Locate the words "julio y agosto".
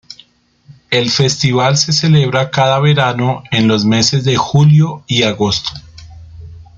4.35-5.69